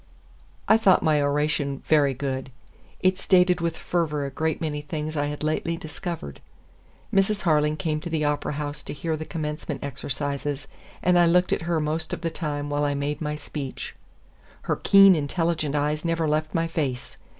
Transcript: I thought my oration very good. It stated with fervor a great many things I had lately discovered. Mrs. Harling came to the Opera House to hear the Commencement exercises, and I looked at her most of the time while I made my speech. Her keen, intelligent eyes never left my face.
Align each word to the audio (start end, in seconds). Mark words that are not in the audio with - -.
I 0.67 0.79
thought 0.79 1.03
my 1.03 1.21
oration 1.21 1.83
very 1.87 2.15
good. 2.15 2.49
It 3.01 3.19
stated 3.19 3.61
with 3.61 3.77
fervor 3.77 4.25
a 4.25 4.31
great 4.31 4.59
many 4.59 4.81
things 4.81 5.15
I 5.15 5.27
had 5.27 5.43
lately 5.43 5.77
discovered. 5.77 6.41
Mrs. 7.13 7.43
Harling 7.43 7.77
came 7.77 7.99
to 7.99 8.09
the 8.09 8.25
Opera 8.25 8.53
House 8.53 8.81
to 8.81 8.93
hear 8.93 9.15
the 9.15 9.25
Commencement 9.25 9.83
exercises, 9.83 10.67
and 11.03 11.19
I 11.19 11.27
looked 11.27 11.53
at 11.53 11.61
her 11.69 11.79
most 11.79 12.13
of 12.13 12.21
the 12.21 12.31
time 12.31 12.67
while 12.67 12.83
I 12.83 12.95
made 12.95 13.21
my 13.21 13.35
speech. 13.35 13.95
Her 14.63 14.75
keen, 14.75 15.15
intelligent 15.15 15.75
eyes 15.75 16.03
never 16.03 16.27
left 16.27 16.55
my 16.55 16.65
face. 16.65 17.17